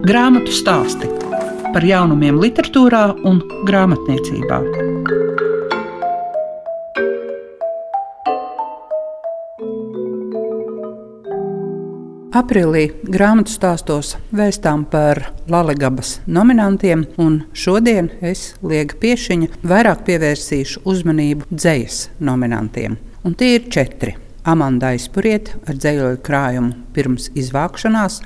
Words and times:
Grāmatu 0.00 0.48
stāsti 0.48 1.04
par 1.74 1.84
jaunumiem, 1.84 2.38
literatūrā 2.40 3.02
un 3.28 3.42
grāmatniecībā. 3.68 4.60
Aprīlī 12.40 12.86
grāmatu 13.04 13.52
stāstos 13.52 14.14
vēstām 14.32 14.86
par 14.88 15.20
Latvijas 15.52 16.14
nominantiem, 16.24 17.04
un 17.20 17.42
šodien 17.52 18.08
es, 18.24 18.54
Liega 18.64 18.96
Piešiņa, 19.02 19.50
vairāk 19.60 20.06
pievērsīšu 20.08 20.80
uzmanību 20.88 21.50
dzējas 21.52 22.06
nominantiem. 22.24 22.96
Un 23.28 23.36
tie 23.36 23.58
ir 23.58 23.68
četri. 23.68 24.16
Amanda 24.48 24.94
Aizpuriet 24.94 25.52
ar 25.68 25.76
dzējoļu 25.76 26.22
krājumu 26.24 26.72
pirms 26.96 27.28
izvākšanās, 27.36 28.22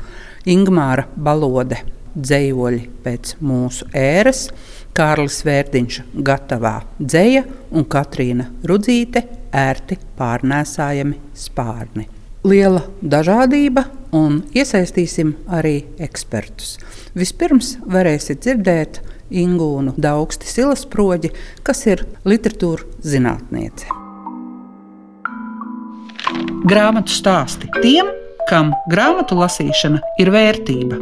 Ingmāra 0.50 1.06
Balode 1.16 1.78
dzējoļi 2.14 2.82
pēc 3.04 3.36
mūsu 3.44 3.88
ēras, 3.96 4.48
Kārlis 4.94 5.40
Vērtiņš 5.46 6.00
gatavā 6.26 6.76
dzēja 7.00 7.42
un 7.74 7.86
Katrīna 7.90 8.46
Rudzīte 8.68 9.24
ērti 9.54 9.98
pārnēsājami 10.18 11.18
spārni. 11.34 12.06
Liela 12.44 12.84
dažādība 13.00 13.86
un 14.14 14.42
iesaistīsim 14.54 15.32
arī 15.48 15.78
ekspertus. 16.04 16.76
Vispirms 17.16 17.78
varēsiet 17.88 18.44
dzirdēt 18.44 19.00
Ingūnu 19.34 19.96
Daugsti 19.96 20.46
Silasproģi, 20.50 21.32
kas 21.64 21.86
ir 21.88 22.04
literatūra 22.28 22.84
zinātniece. 23.00 23.88
Grāmatu 26.68 27.12
stāsti 27.12 27.70
tiem, 27.80 28.12
kam 28.48 28.74
grāmatu 28.90 29.38
lasīšana 29.40 30.02
ir 30.20 30.32
vērtība. 30.34 31.00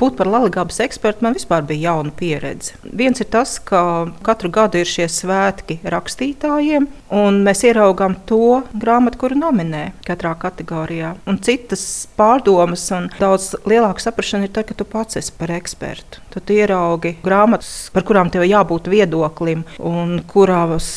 Būt 0.00 0.14
par 0.16 0.30
Latvijas 0.32 0.78
ekspertu 0.80 1.26
man 1.26 1.34
vispār 1.36 1.64
bija 1.68 1.90
jauna 1.90 2.12
pieredze. 2.16 2.78
Viens 2.96 3.20
ir 3.20 3.26
tas, 3.28 3.58
ka 3.60 4.08
katru 4.24 4.48
gadu 4.48 4.80
ir 4.80 4.88
šie 4.88 5.04
svētki 5.12 5.76
rakstītājiem, 5.92 6.86
un 7.12 7.42
mēs 7.44 7.60
ieraugām 7.68 8.16
to 8.30 8.62
grāmatu, 8.72 9.20
kuru 9.20 9.36
nominē 9.36 9.90
katrā 10.06 10.32
kategorijā. 10.40 11.12
Un 11.28 11.36
citas 11.44 11.84
pārdomas 12.16 12.86
un 12.96 13.10
daudz 13.18 13.50
lielāka 13.68 14.06
saprāšana 14.06 14.48
ir 14.48 14.54
tad, 14.56 14.70
kad 14.70 14.80
tu 14.80 14.88
pats 14.88 15.20
esi 15.20 15.36
par 15.36 15.52
ekspertu. 15.58 16.24
Tad 16.32 16.54
ieraugi 16.54 17.18
grāmatas, 17.20 17.90
par 17.92 18.08
kurām 18.08 18.32
tev 18.32 18.48
jābūt 18.48 18.88
viedoklim, 18.88 19.66
un 19.84 20.22
kurās 20.32 20.88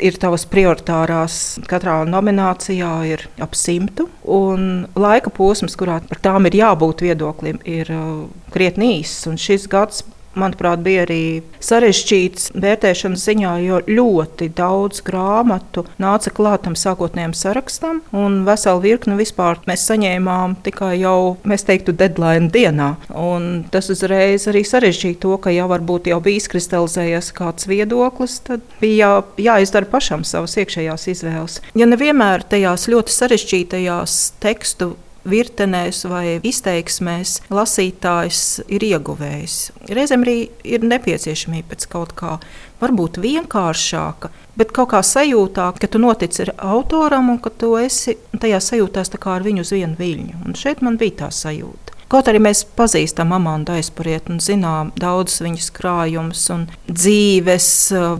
ir 0.00 0.16
tavas 0.20 0.44
prioritārās. 0.48 1.38
Katrā 1.68 2.02
nominācijā 2.08 2.92
ir 3.10 3.26
ap 3.42 3.56
simtu, 3.58 4.08
un 4.24 4.86
laika 4.98 5.32
posms, 5.34 5.76
kurā 5.78 6.00
par 6.08 6.22
tām 6.24 6.48
ir 6.48 6.58
jābūt 6.62 7.04
viedoklim, 7.04 7.60
ir 7.68 7.90
uh, 7.92 8.26
krietni 8.54 8.98
īss. 9.00 9.28
Šis 9.42 9.68
gads 9.70 10.04
manuprāt, 10.38 10.82
bija 10.84 11.04
arī 11.06 11.42
sarežģīts 11.62 12.52
vērtēšanas 12.58 13.26
ziņā, 13.28 13.52
jo 13.66 13.80
ļoti 13.86 14.48
daudz 14.56 15.02
grāmatu 15.06 15.84
nāca 16.02 16.32
klāt 16.34 16.64
tam 16.66 16.76
sākotnējam 16.78 17.34
sarakstam, 17.36 18.02
un 18.16 18.42
veselu 18.46 18.82
virkni 18.84 19.18
vispār 19.18 19.60
mēs 19.68 19.86
saņēmām 19.90 20.58
tikai 20.66 20.94
jau, 21.00 21.36
mēs 21.48 21.66
teiktu, 21.68 21.94
deadline 21.96 22.50
dienā. 22.52 22.94
Un 23.18 23.64
tas 23.72 23.90
uzreiz 23.92 24.46
arī 24.50 24.64
sarežģīja 24.66 25.20
to, 25.22 25.36
ka 25.42 25.52
jau 25.54 25.68
varbūt 25.72 26.10
jau 26.12 26.20
bija 26.24 26.42
izkristalizējies 26.42 27.32
kāds 27.36 27.68
viedoklis, 27.70 28.40
tad 28.46 28.64
bija 28.80 29.02
jā, 29.02 29.12
jāizdara 29.50 29.88
pašam 29.90 30.26
savas 30.26 30.56
iekšējās 30.60 31.08
izvēles. 31.14 31.60
Ja 31.78 31.88
nevienmēr 31.88 32.46
tajās 32.48 32.88
ļoti 32.92 33.16
sarežģītajās 33.16 34.18
tekstu 34.42 34.94
virtenēs 35.28 36.04
vai 36.10 36.40
izteiksmēs 36.42 37.38
lasītājs 37.52 38.42
ir 38.72 38.84
ieguvējis. 38.88 39.56
Reizēm 39.92 40.26
arī 40.26 40.36
ir 40.64 40.86
nepieciešamība 40.86 41.72
pēc 41.72 41.86
kaut 41.92 42.14
kā 42.18 42.36
varbūt 42.82 43.20
vienkāršāka, 43.22 44.32
bet 44.58 44.74
kaut 44.74 44.92
kā 44.94 45.02
sajūtā, 45.06 45.70
ka 45.78 45.90
tu 45.90 46.02
notici 46.02 46.42
ar 46.46 46.54
autoram 46.72 47.30
un 47.34 47.40
ka 47.42 47.52
tu 47.54 47.74
esi 47.78 48.16
tajā 48.42 48.60
sajūtās 48.60 49.14
ar 49.22 49.46
viņu 49.46 49.64
uz 49.64 49.72
vienu 49.74 49.98
viļņu. 49.98 50.44
Un 50.46 50.58
šeit 50.58 50.82
man 50.82 50.98
bija 51.00 51.24
tā 51.24 51.32
sajūta. 51.32 51.91
Kaut 52.12 52.28
arī 52.28 52.42
mēs 52.44 52.60
pazīstam 52.76 53.30
Amandu 53.32 53.72
aizpuriet 53.72 54.26
un 54.28 54.36
zinām 54.44 54.90
daudzus 55.00 55.40
viņas 55.40 55.70
krājumus 55.72 56.42
un 56.52 56.66
dzīves, 56.84 57.68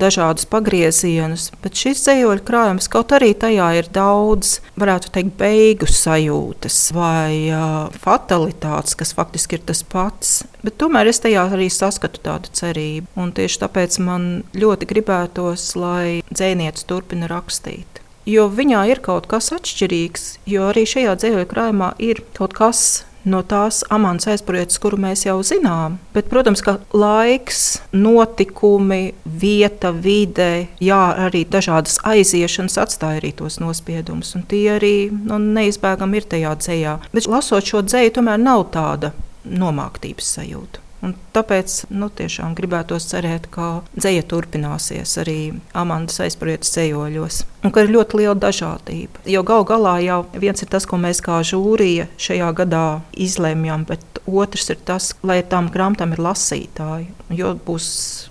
dažādus 0.00 0.48
pagriezienus, 0.48 1.50
bet 1.60 1.76
šis 1.76 2.00
dzējoļu 2.06 2.44
krājums 2.48 2.88
kaut 2.92 3.12
arī 3.12 3.34
tajā 3.36 3.66
ir 3.82 3.90
daudz, 3.92 4.54
varētu 4.80 5.12
teikt, 5.12 5.36
beigu 5.36 5.90
sajūtas 5.92 6.78
vai 6.96 7.52
uh, 7.52 7.92
fatalitātes, 8.00 8.96
kas 8.96 9.12
faktiski 9.18 9.60
ir 9.60 9.68
tas 9.68 9.84
pats. 9.84 10.32
Bet 10.64 10.80
tomēr 10.80 11.12
es 11.12 11.20
tajā 11.20 11.44
arī 11.52 11.68
saskatu 11.68 12.24
tādu 12.24 12.48
cerību. 12.56 13.12
Un 13.20 13.36
tieši 13.36 13.60
tāpēc 13.66 14.00
man 14.08 14.28
ļoti 14.56 14.88
gribētos, 14.88 15.68
lai 15.76 16.22
dzēniece 16.32 16.88
turpina 16.88 17.28
rakstīt. 17.28 18.00
Jo 18.24 18.48
viņā 18.48 18.86
ir 18.88 19.04
kaut 19.04 19.28
kas 19.28 19.52
atšķirīgs, 19.52 20.28
jo 20.48 20.72
arī 20.72 20.88
šajā 20.88 21.20
dzīslu 21.20 21.48
krājumā 21.52 21.92
ir 22.00 22.24
kaut 22.32 22.56
kas 22.56 23.02
no 23.24 23.42
tās 23.46 23.82
amants 23.92 24.28
aizpūrietas, 24.30 24.78
kuru 24.82 24.98
mēs 25.02 25.24
jau 25.26 25.38
zinām. 25.46 25.98
Bet, 26.14 26.28
protams, 26.32 26.62
ka 26.64 26.78
laiks, 26.96 27.80
notikumi, 27.94 29.14
vieta, 29.24 29.92
vide, 29.94 30.68
jā, 30.82 31.02
arī 31.26 31.44
dažādas 31.48 31.98
aiziešanas 32.08 32.78
atstāja 32.82 33.22
arī 33.22 33.32
tos 33.38 33.60
nospiedumus. 33.62 34.34
Tie 34.50 34.64
arī 34.76 34.94
nu, 35.12 35.38
neizbēgami 35.38 36.20
ir 36.20 36.30
tajā 36.34 36.54
dzējā. 36.62 36.96
Bet 37.12 37.28
lasot 37.30 37.68
šo 37.68 37.84
dzēju, 37.86 38.16
tomēr 38.18 38.40
nav 38.42 38.68
tāda 38.74 39.12
nomāktības 39.48 40.34
sajūta. 40.38 40.82
Un 41.02 41.16
tāpēc 41.34 41.80
nu, 41.90 42.06
tiešām 42.14 42.54
gribētos 42.54 43.08
cerēt, 43.10 43.48
ka 43.50 43.80
dzēja 43.96 44.22
turpināsies 44.30 45.16
arī 45.18 45.38
Amandas 45.74 46.20
aizpārietas 46.22 46.70
ceļojos. 46.76 47.40
Ka 47.62 47.84
ir 47.84 47.92
ļoti 47.94 48.18
liela 48.18 48.34
dažādība. 48.34 49.22
Jo 49.28 49.44
gal 49.46 49.62
galā 49.68 49.98
jau 50.02 50.24
viens 50.34 50.64
ir 50.64 50.70
tas, 50.72 50.86
ko 50.88 50.98
mēs 50.98 51.22
kā 51.22 51.38
žūrija 51.46 52.08
šajā 52.18 52.48
gadā 52.58 52.86
izlemjam, 53.14 53.84
bet 53.86 54.12
Otrs 54.26 54.70
ir 54.70 54.78
tas, 54.86 55.08
lai 55.26 55.40
tam 55.42 55.66
grāmatām 55.72 56.12
ir 56.14 56.20
lasītāji, 56.22 57.08
jo 57.34 57.52
būs 57.66 57.86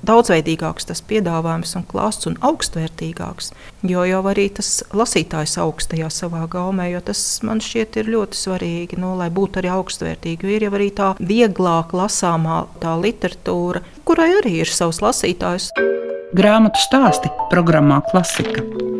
daudzveidīgāks 0.07 0.87
tas 0.87 1.01
piedāvājums 1.03 1.75
un 1.75 1.83
klāsts 1.87 2.29
un 2.29 2.37
augstvērtīgāks. 2.39 3.51
Jo 3.87 4.05
jau 4.07 4.21
arī 4.31 4.47
tas 4.55 4.85
lasītājs 4.95 5.57
augstajā 5.59 6.07
savā 6.13 6.45
gaumē, 6.51 6.87
jo 6.93 7.01
tas 7.11 7.21
man 7.43 7.59
šķiet 7.59 7.99
ir 7.99 8.11
ļoti 8.15 8.39
svarīgi, 8.39 9.01
nu, 9.03 9.17
lai 9.19 9.27
būtu 9.33 9.59
arī 9.59 9.73
augstvērtīgi. 9.75 10.47
Jo 10.47 10.55
ir 10.55 10.67
jau 10.67 10.75
arī 10.79 10.91
tā 10.95 11.09
vieglāk 11.19 11.91
lasāmā 11.97 12.61
tā 12.79 12.95
literatūra, 13.01 13.83
kurai 14.07 14.29
arī 14.39 14.61
ir 14.63 14.71
savs 14.71 15.03
lasītājs. 15.03 15.73
Grāmatu 16.31 16.79
stāsti 16.79 17.33
programmā 17.51 17.99
Klasika. 18.07 18.90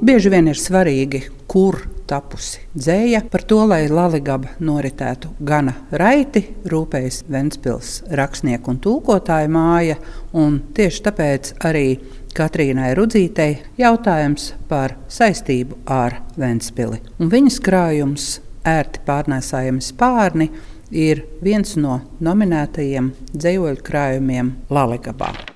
Bieži 0.00 0.30
vien 0.32 0.46
ir 0.48 0.56
svarīgi, 0.56 1.18
kur 1.44 1.76
tapusi 2.08 2.62
dzēja. 2.72 3.20
Par 3.28 3.42
to, 3.44 3.58
lai 3.68 3.82
Latvijas 3.92 4.54
noritētu 4.64 5.34
gana 5.44 5.74
raiti, 5.92 6.40
rūpējas 6.72 7.18
Ventspils 7.28 7.90
rakstnieku 8.16 8.72
un 8.72 8.80
tulkotāju 8.80 9.52
māja. 9.52 9.98
Un 10.32 10.56
tieši 10.72 11.04
tāpēc 11.04 11.52
arī 11.68 11.84
Katrīnai 12.32 12.94
Rudzītei 12.96 13.58
jautājums 13.76 14.54
par 14.72 14.96
saistību 15.12 15.82
ar 15.92 16.22
Ventspili. 16.40 17.02
Un 17.20 17.28
viņas 17.36 17.60
krājums 17.68 18.32
ērti 18.64 19.04
pārnēsājami 19.04 19.84
spārni 19.84 20.48
ir 20.90 21.26
viens 21.44 21.76
no 21.76 22.00
nominētajiem 22.24 23.14
dzējoļu 23.36 23.84
krājumiem 23.84 24.54
Latvijā. 24.72 25.49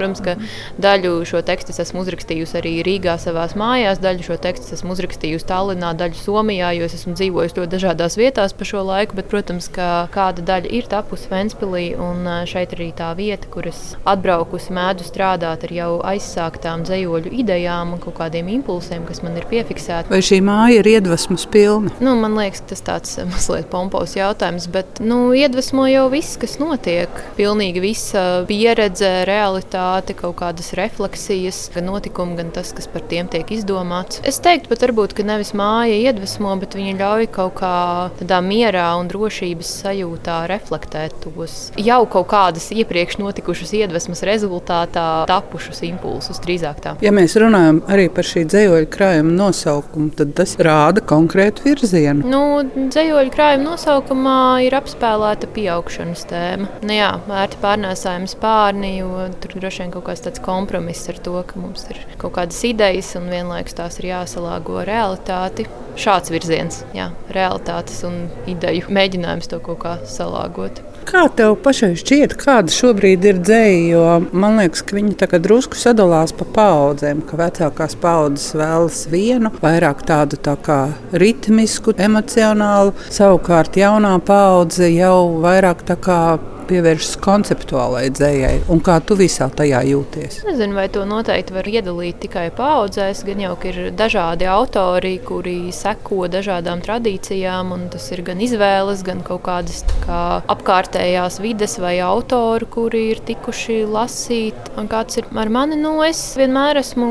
Protams, 0.00 0.22
ka 0.24 0.36
daļu 0.80 1.18
šo 1.28 1.42
tekstu 1.44 1.74
esmu 1.76 2.00
uzrakstījusi 2.00 2.56
arī 2.56 2.70
Rīgā, 2.86 3.18
savā 3.20 3.44
mājās, 3.60 3.98
daļu 4.00 4.24
šo 4.30 4.36
tekstu 4.40 4.72
esmu 4.72 4.94
uzrakstījusi 4.94 5.44
Tallinā, 5.50 5.90
daļu 5.98 6.16
Somijā, 6.16 6.70
jo 6.78 6.86
es 6.88 6.94
esmu 6.96 7.12
dzīvojis 7.18 7.56
ļoti 7.58 7.72
dažādās 7.74 8.16
vietās 8.16 8.54
pa 8.56 8.64
šo 8.64 8.80
laiku. 8.88 9.18
Bet, 9.18 9.28
protams, 9.28 9.68
ka 9.74 10.06
kāda 10.14 10.44
daļa 10.48 10.70
ir 10.78 10.88
tapusi 10.88 11.28
Ventspīlī, 11.28 11.82
un 12.00 12.24
šeit 12.48 12.72
arī 12.76 12.88
tā 12.96 13.10
vieta, 13.18 13.50
kur 13.52 13.68
es 13.68 13.82
atbraukusi 14.08 14.72
mēdzu 14.72 15.08
strādāt 15.10 15.66
ar 15.68 15.74
jau 15.76 15.90
aizsāktām 16.14 16.86
dzējoļu 16.88 17.34
idejām 17.42 17.92
un 17.96 18.00
kaut 18.00 18.16
kādiem 18.22 18.48
impulsiem, 18.54 19.04
kas 19.08 19.20
man 19.26 19.36
ir 19.36 19.48
piefiksēti. 19.52 20.08
Vai 20.14 20.22
šī 20.24 20.40
māja 20.46 20.80
ir 20.80 20.90
iedvesmas 20.94 21.44
pilna? 21.52 21.92
Nu, 22.00 22.16
man 22.22 22.38
liekas, 22.40 22.64
tas 22.72 22.84
tāds 22.86 23.18
mazliet 23.34 23.68
pompos 23.68 24.16
jautājums, 24.16 24.70
bet 24.72 25.04
nu, 25.04 25.26
iedvesmo 25.36 25.84
jau 25.92 26.08
viss, 26.14 26.40
kas 26.40 26.56
notiek. 26.62 27.20
Pilnīgi 27.36 27.84
visa 27.84 28.24
pieredze, 28.48 29.12
realitāte 29.28 29.89
realitāte, 29.90 30.14
kaut 30.14 30.38
kādas 30.38 30.72
refleksijas, 30.74 31.70
gan 31.74 31.86
notikumi, 31.90 32.36
gan 32.36 32.50
tas, 32.54 32.72
kas 32.72 32.86
par 32.88 33.02
tiem 33.08 33.28
tiek 33.28 33.46
izdomāts. 33.50 34.20
Es 34.24 34.40
teiktu, 34.40 34.68
pat 34.70 34.82
varbūt, 34.84 35.14
ka 35.14 35.24
nevis 35.24 35.52
māja 35.54 35.96
iedvesmo, 36.10 36.54
bet 36.60 36.74
viņa 36.74 36.96
ļauj 36.98 37.30
kaut 37.32 37.58
kā 37.60 38.10
tādā 38.20 38.40
mierā 38.40 38.94
un 38.98 39.08
drošības 39.10 39.70
sajūtā 39.82 40.46
reflektēt 40.50 41.16
tos 41.24 41.72
jau 41.76 42.00
kaut 42.10 42.28
kādas 42.30 42.70
iepriekš 42.72 43.18
notikušas 43.20 43.72
iedvesmas 43.74 44.22
rezultātā 44.26 45.26
tapušus 45.28 45.82
impulsus 45.88 46.40
drīzāk 46.44 46.80
tā. 46.84 46.94
Ja 47.04 47.12
mēs 47.14 47.36
runājam 47.40 47.82
arī 47.90 48.08
par 48.12 48.26
šī 48.26 48.46
dzējoļa 48.50 48.90
krājuma 48.90 49.34
nosaukumu, 49.34 50.12
tad 50.16 50.34
tas 50.38 50.56
rāda 50.60 51.02
konkrētu 51.02 51.66
virzienu. 51.66 52.26
Nu, 52.30 52.42
dzējoļa 52.76 53.34
krājuma 53.34 53.66
nosaukumā 53.72 54.38
ir 54.66 54.76
apspēlēta 54.78 55.50
pieaugšanas 55.54 56.26
tēma. 56.30 56.70
Nu, 56.84 56.94
jā, 56.94 57.12
vērti 57.28 57.60
pārnēsājumi 57.62 58.30
spārni, 58.30 58.94
jo 59.00 59.28
tur 59.40 59.56
droši 59.58 59.79
vien 59.80 59.92
kaut 59.94 60.06
kāds 60.08 60.24
tāds 60.24 60.42
kompromiss 60.44 61.08
ar 61.10 61.18
to, 61.24 61.38
ka 61.46 61.60
mums 61.60 61.86
ir 61.92 62.02
kaut 62.20 62.36
kādas 62.36 62.60
idejas 62.68 63.14
un 63.18 63.30
vienlaikus 63.32 63.78
tās 63.78 64.00
ir 64.00 64.10
jāsalāgo 64.12 64.84
realitāti. 64.86 65.68
Šāds 66.00 66.30
virziens, 66.30 66.84
jā, 66.94 67.10
realitātes 67.34 67.98
un 68.06 68.28
ideju 68.48 68.92
mēģinājums 68.94 69.50
to 69.50 69.58
kaut 69.64 69.82
kā 69.82 69.96
salāgot. 70.08 70.78
Kā 71.08 71.24
tev 71.34 71.56
pašai 71.64 71.94
šķiet, 71.98 72.36
kāda 72.38 72.70
šobrīd 72.70 73.24
ir 73.26 73.40
dzēja? 73.40 73.80
Jo 73.90 74.02
man 74.36 74.60
liekas, 74.60 74.84
ka 74.86 74.94
viņi 74.98 75.16
tagad 75.18 75.42
drusku 75.46 75.78
sadalās 75.80 76.34
pa 76.36 76.46
paudzēm, 76.54 77.24
ka 77.26 77.38
vecākās 77.40 77.96
paudzes 78.00 78.52
vēlas 78.54 79.00
vienu, 79.10 79.50
vairāk 79.64 80.04
tādu 80.06 80.38
tā 80.44 80.54
kā 80.60 80.78
ritmisku, 81.10 81.96
emocionālu, 81.98 82.94
savukārt 83.10 83.80
jaunā 83.80 84.14
paudze 84.22 84.92
jau 84.92 85.40
vairāk 85.42 85.82
tā 85.88 85.98
kā 85.98 86.20
pievēršas 86.70 87.16
konceptuālai 87.24 88.06
dzējai, 88.14 88.64
un 88.70 88.80
kā 88.84 88.98
tu 89.04 89.16
visā 89.18 89.48
tajā 89.52 89.82
jūties? 89.88 90.40
Nezinu, 90.46 90.76
vai 90.78 90.86
to 90.92 91.02
noteikti 91.08 91.54
var 91.56 91.68
iedalīt 91.70 92.20
tikai 92.24 92.48
paudzēs. 92.54 93.24
Gan 93.26 93.42
jau 93.42 93.54
ir 93.68 93.80
dažādi 93.96 94.46
autori, 94.50 95.16
kuri 95.26 95.72
seko 95.74 96.28
dažādām 96.30 96.82
tradīcijām, 96.84 97.72
un 97.74 97.88
tas 97.92 98.06
ir 98.14 98.22
gan 98.26 98.42
izvēles, 98.42 99.02
gan 99.06 99.24
kaut 99.26 99.42
kādas 99.48 99.82
kā, 100.04 100.20
apkārtējās 100.52 101.40
vides 101.42 101.78
vai 101.82 101.96
autori, 102.04 102.68
kuri 102.70 103.02
ir 103.14 103.22
tikuši 103.26 103.82
lasīt. 103.90 104.70
Un 104.80 104.88
kāds 104.90 105.18
ir 105.20 105.28
ar 105.34 105.52
mani? 105.52 105.78
Nu, 105.80 105.96
es 106.06 106.20
vienmēr 106.38 106.80
esmu 106.80 107.10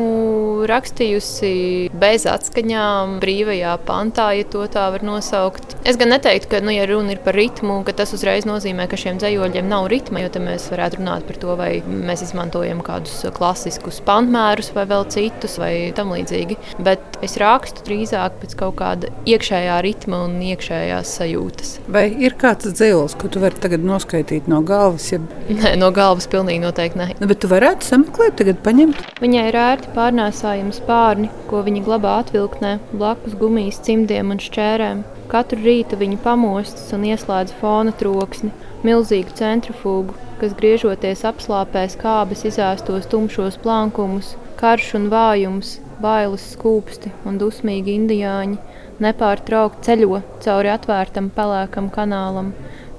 rakstījusi 0.69 1.53
bez 1.99 2.27
atskaņām, 2.29 3.19
brīvajā 3.23 3.75
pantā, 3.87 4.31
ja 4.39 4.47
to 4.47 4.65
tā 4.71 4.87
var 4.95 5.05
nosaukt. 5.05 5.75
Es 5.87 5.99
gan 5.99 6.13
neteiktu, 6.13 6.53
ka, 6.53 6.63
nu, 6.63 6.73
ja 6.75 6.87
runa 6.89 7.15
ir 7.15 7.23
par 7.23 7.37
ritmu, 7.37 7.81
tas 7.99 8.13
uzreiz 8.15 8.47
nozīmē, 8.47 8.85
ka 8.89 8.99
šiem 8.99 9.19
dzējoļiem 9.19 9.48
soļiem 9.49 9.69
nav 9.69 9.87
ritma, 9.89 10.21
jo 10.21 10.29
mēs 10.43 10.69
varētu 10.69 10.99
runāt 10.99 11.25
par 11.25 11.37
to, 11.41 11.55
vai 11.57 11.81
mēs 11.85 12.21
izmantojam 12.27 12.81
kādus 12.85 13.23
klasiskus 13.33 13.99
pantmērus 14.05 14.71
vai 14.75 14.85
vēl 14.85 15.07
citus 15.09 15.57
vai 15.59 15.91
tam 15.95 16.13
līdzīgi. 16.13 16.57
Bet 16.85 17.19
es 17.25 17.37
rakstu 17.41 17.83
drīzāk 17.87 18.37
pēc 18.41 18.55
kaut 18.59 18.77
kāda 18.79 19.09
iekšējā 19.25 19.79
ritma 19.81 20.23
un 20.27 20.37
iekšējās 20.51 21.15
sajūtas. 21.19 21.73
Vai 21.89 22.07
ir 22.21 22.37
kāds 22.39 22.69
dzīvos, 22.69 23.17
ko 23.19 23.31
tu 23.31 23.41
vari 23.41 23.57
tagad 23.59 23.83
noskaidrot 23.85 24.49
no 24.51 24.61
galvas? 24.61 25.09
Ja... 25.11 25.21
Nē, 25.59 25.75
no 25.81 25.89
galvas 25.95 26.29
pilnīgi 26.29 26.63
noteikti 26.63 27.01
nē. 27.01 27.09
Nu, 27.19 27.29
bet 27.29 27.41
tu 27.41 27.49
varētu 27.49 27.89
sameklēt, 27.89 28.37
tagad 28.39 28.61
paņemt. 28.65 29.01
Viņai 29.23 29.47
ir 29.49 29.59
ērti 29.59 29.93
pārnēsājumi 29.97 30.75
spārni, 30.77 31.31
ko 31.49 31.63
viņa 31.65 31.85
glabā 31.87 32.19
atvilknē 32.23 32.77
blakus 32.93 33.37
gumijas 33.39 33.81
cimdiem 33.85 34.35
un 34.35 34.43
šķērēm. 34.43 35.07
Katru 35.29 35.59
rītu 35.61 35.97
viņa 35.99 36.23
pamostas 36.23 36.87
un 36.95 37.03
ieslēdz 37.05 37.53
fona 37.59 37.91
troksni, 37.97 38.49
milzīgu 38.85 39.33
centrifūgu, 39.35 40.15
kas 40.39 40.55
griežoties 40.59 41.25
apslāpēs 41.27 41.97
kābes 41.99 42.45
izēstos 42.47 43.07
tumšos 43.11 43.59
plankumus, 43.63 44.35
karš 44.59 44.93
un 44.99 45.09
vājums, 45.11 45.77
bailes 45.99 46.45
skūpsti 46.53 47.11
un 47.27 47.39
dusmīgi 47.41 47.97
indiāņi 47.99 48.57
nepārtraukti 49.03 49.83
ceļo 49.87 50.21
cauri 50.43 50.71
atvērtam 50.71 51.27
pelēkam 51.35 51.89
kanālam, 51.95 52.53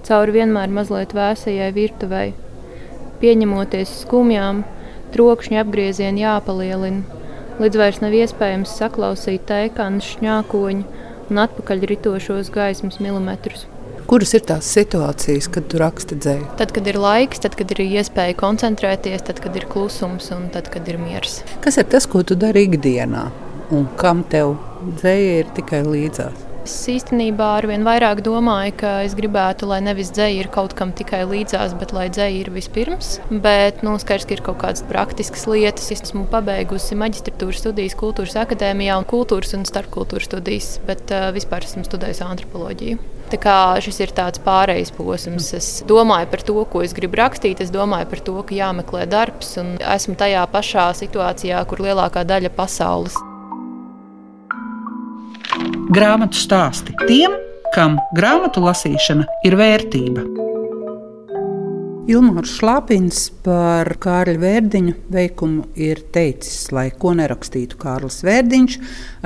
cauri 0.04 0.36
vienmēr 0.36 0.72
mazliet 0.76 1.16
vēsajai 1.16 1.70
virtuvei. 1.76 2.28
Pieņemoties 3.20 3.96
skumjām, 4.04 4.62
trokšņa 5.16 5.64
apgriezieni 5.64 6.24
jāpalielina, 6.24 7.20
līdz 7.60 7.80
vairs 7.80 8.00
nav 8.04 8.16
iespējams 8.20 8.76
saklausīt 8.80 9.48
teikānu 9.48 10.04
šņākoņu 10.04 11.04
un 11.30 11.44
atpakaļ 11.44 11.84
ritošos 11.92 12.52
gaismas 12.52 13.00
milimetrus. 13.00 13.68
Kuras 14.08 14.32
ir 14.36 14.44
tās 14.48 14.68
situācijas, 14.74 15.48
kad 15.52 15.68
tu 15.70 15.80
raksti 15.80 16.18
dzēju? 16.22 16.48
Tad, 16.60 16.72
kad 16.76 16.88
ir 16.90 16.98
laiks, 17.00 17.42
tad, 17.44 17.56
kad 17.58 17.70
ir 17.74 17.82
iespēja 17.84 18.36
koncentrēties, 18.40 19.24
tad, 19.28 19.42
kad 19.44 19.56
ir 19.58 19.68
klusums 19.70 20.30
un 20.34 20.48
tad, 20.54 20.70
kad 20.72 20.88
ir 20.90 21.00
miers. 21.02 21.40
Kas 21.64 21.80
ir 21.80 21.88
tas, 21.90 22.08
ko 22.10 22.24
tu 22.26 22.38
dari 22.38 22.66
ikdienā 22.68 23.28
un 23.70 23.90
kam 24.00 24.24
tev 24.26 24.56
dzēja 25.00 25.42
ir 25.42 25.52
tikai 25.58 25.84
līdzās? 25.86 26.46
Es 26.60 26.74
īstenībā 26.92 27.46
arvien 27.56 27.86
vairāk 27.86 28.20
domāju, 28.22 28.74
ka 28.82 28.90
es 29.06 29.14
gribētu, 29.16 29.64
lai 29.70 29.78
nevis 29.82 30.10
dzēja 30.12 30.42
ir 30.42 30.48
kaut 30.52 30.74
kam 30.76 30.92
tikai 30.96 31.22
līdzās, 31.26 31.72
bet 31.80 31.94
lai 31.96 32.04
dzēja 32.12 32.42
ir 32.42 32.50
vispirms. 32.52 33.14
Bet 33.30 33.80
nu, 33.86 33.94
skaidrs, 34.02 34.26
ka 34.28 34.36
ir 34.36 34.42
kaut 34.44 34.60
kādas 34.60 34.84
praktiskas 34.90 35.46
lietas. 35.48 35.88
Es 35.94 36.04
esmu 36.04 36.26
pabeigusi 36.30 36.98
maģistratūras 37.00 37.62
studijas 37.64 37.96
kultūras 37.98 38.36
akadēmijā 38.42 38.98
un 39.00 39.08
kultūras 39.08 39.56
un 39.56 39.64
starpkultūras 39.68 40.28
studijas, 40.28 40.74
bet 40.86 41.08
uh, 41.16 41.30
vispār 41.34 41.64
esmu 41.64 41.86
studējusi 41.88 42.26
antropoloģiju. 42.28 43.00
Šis 43.84 44.00
ir 44.00 44.14
tāds 44.16 44.40
pārejas 44.42 44.90
posms. 44.96 45.52
Es 45.56 45.68
domāju 45.86 46.30
par 46.32 46.42
to, 46.46 46.56
ko 46.70 46.82
es 46.82 46.94
gribu 46.96 47.20
rakstīt. 47.20 47.60
Es 47.60 47.70
domāju 47.70 48.08
par 48.10 48.24
to, 48.26 48.36
ka 48.42 48.56
jāmeklē 48.56 49.06
darbs, 49.10 49.56
un 49.60 49.76
esmu 49.78 50.16
tajā 50.18 50.46
pašā 50.50 50.90
situācijā, 51.02 51.62
kur 51.70 51.84
lielākā 51.84 52.24
daļa 52.24 52.50
pasaules. 52.56 53.18
Grāmatu 55.90 56.38
stāsti 56.38 56.94
tiem, 57.06 57.34
kam 57.74 57.98
grāmatu 58.16 58.62
lasīšana 58.62 59.26
ir 59.46 59.58
vērtība. 59.58 60.39
Ilmārs 62.08 62.54
Šlāpins 62.56 63.26
par 63.44 63.90
Kārļa 64.00 64.40
Vērdiņu 64.40 64.92
veikumu 65.12 65.66
ir 65.76 65.98
teicis, 66.14 66.70
lai 66.72 66.86
ko 66.96 67.12
nerakstītu 67.18 67.76
Kārlis 67.80 68.22
Vērdiņš, 68.24 68.76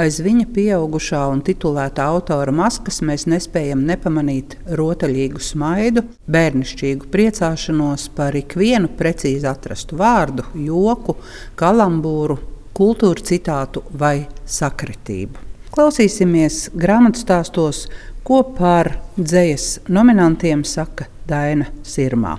aiz 0.02 0.18
viņa 0.24 0.48
pieaugušā 0.56 1.20
un 1.30 1.42
titulētā 1.46 2.08
autora 2.10 2.52
maskas 2.54 2.98
mēs 3.06 3.28
nespējam 3.30 3.84
nepamanīt 3.86 4.56
rotaļīgu 4.80 5.42
smaidu, 5.44 6.02
bērnišķīgu 6.26 7.12
priecāšanos 7.14 8.08
par 8.16 8.34
ikvienu 8.40 8.90
precīzi 8.98 9.46
atrastu 9.48 10.00
vārdu, 10.00 10.48
joku, 10.66 11.14
kalambūru, 11.60 12.40
kultūra 12.74 13.22
citātu 13.30 13.84
vai 13.94 14.26
sakritību. 14.50 15.46
Klausīsimies 15.74 16.68
grāmatu 16.74 17.22
stāstos, 17.22 17.86
ko 18.26 18.42
par 18.58 18.96
dzējas 19.14 19.86
nominantiem 19.94 20.66
saka 20.66 21.06
Daina 21.28 21.70
Sirmā. 21.86 22.34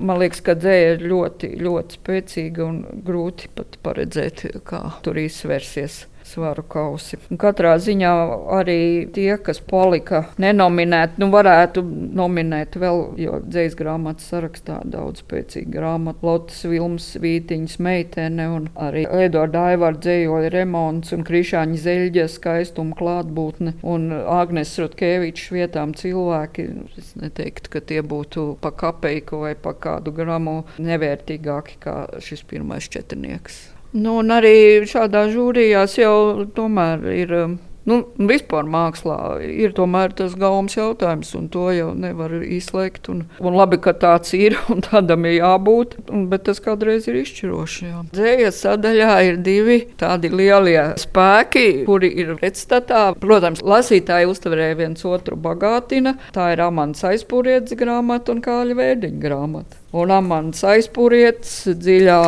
Man 0.00 0.20
liekas, 0.22 0.40
ka 0.44 0.54
dzēja 0.56 0.94
ir 0.94 1.02
ļoti, 1.10 1.50
ļoti 1.60 1.98
spēcīga 1.98 2.64
un 2.64 2.78
grūti 3.04 3.50
pat 3.52 3.76
paredzēt, 3.84 4.46
kā 4.64 4.80
tur 5.04 5.20
izvērsies 5.20 6.06
svaru 6.30 6.64
kausi. 6.70 7.18
Un 7.30 7.40
katrā 7.40 7.74
ziņā 7.82 8.12
arī 8.60 8.80
tie, 9.14 9.34
kas 9.42 9.60
palika 9.60 10.24
nenominēti, 10.40 11.20
nu 11.22 11.30
varētu 11.32 11.82
nominēt 12.20 12.78
vēl, 12.80 13.02
jo 13.20 13.40
dzīs 13.46 13.76
grāmatas 13.78 14.28
sarakstā 14.30 14.80
daudz 14.90 15.24
spēcīga 15.24 15.74
grāmata. 15.78 16.22
Lotas 16.26 16.62
Vilmas 16.68 17.08
Vītiņas 17.20 17.78
meitene 17.82 18.48
un 18.54 18.68
arī 18.78 19.06
Edvarda 19.24 19.66
Aivara 19.72 19.98
dzējoļa 19.98 20.52
remonts 20.54 21.14
un 21.16 21.24
Krišāņa 21.26 21.80
Zeļģa 21.84 22.26
skaistuma 22.30 22.96
klātbūtne 22.98 23.76
un 23.86 24.10
Agnes 24.20 24.76
Rutkevičs 24.80 25.50
vietām 25.54 25.94
cilvēki. 25.98 26.68
Es 27.00 27.14
neteiktu, 27.20 27.74
ka 27.74 27.84
tie 27.84 28.02
būtu 28.06 28.54
pa 28.62 28.72
kapeiku 28.74 29.44
vai 29.44 29.54
pa 29.58 29.74
kādu 29.74 30.14
gramu 30.14 30.60
nevērtīgāki 30.78 31.80
kā 31.82 31.96
šis 32.22 32.44
pirmais 32.50 32.88
četrnieks. 32.92 33.69
Nu, 33.92 34.20
un 34.20 34.30
arī 34.30 34.86
šādā 34.86 35.26
žūrijās 35.32 35.98
jau 35.98 36.46
tomēr 36.54 37.10
ir. 37.10 37.34
Um, 37.40 37.58
nu, 37.90 37.96
vispār 38.28 38.68
mākslā 38.70 39.40
ir 39.42 39.72
tas 39.74 40.34
gaumas 40.38 40.76
jautājums, 40.76 41.32
un 41.34 41.48
to 41.50 41.70
jau 41.74 41.88
nevar 41.98 42.36
izslēgt. 42.38 43.08
Un, 43.10 43.24
un 43.40 43.56
labi, 43.58 43.80
ka 43.82 43.94
tāds 43.98 44.34
ir, 44.38 44.54
un 44.72 44.84
tādam 44.84 45.26
ir 45.26 45.40
jābūt, 45.40 45.96
un, 46.12 46.28
bet 46.30 46.44
tas 46.46 46.62
kādreiz 46.62 47.08
ir 47.10 47.18
izšķiroši. 47.22 47.88
Jā. 47.88 48.04
Dzējas 48.14 48.62
sadaļā 48.66 49.16
ir 49.26 49.40
divi 49.42 49.80
tādi 49.98 50.30
lielie 50.30 50.84
spēki, 51.00 51.66
kuri 51.88 52.12
ir 52.22 52.36
pretstatā. 52.38 53.08
Protams, 53.18 53.64
lasītāji 53.66 54.30
uztverēja 54.30 54.78
viens 54.84 55.04
otru 55.08 55.40
bagātina. 55.40 56.14
Tā 56.36 56.52
ir 56.54 56.62
Amants 56.68 57.02
aizpūrietes 57.10 57.74
grāmata 57.80 58.36
un 58.36 58.44
Kāļa 58.44 58.78
Vērdiņa 58.78 59.22
grāmata. 59.26 59.82
Un 59.98 60.14
Amants 60.14 60.62
aizpūrietes 60.62 61.64
dziļā 61.74 62.22